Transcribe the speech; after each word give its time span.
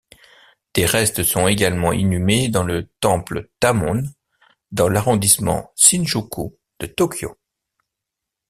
Des 0.73 0.87
restes 0.87 1.21
sont 1.21 1.47
également 1.47 1.91
inhumés 1.93 2.47
dans 2.49 2.63
le 2.63 2.87
temple 3.01 3.51
Tamon 3.59 4.01
dans 4.71 4.89
l'arrondissement 4.89 5.71
Shinjuku 5.75 6.55
de 6.79 6.87
Tokyo. 6.87 7.37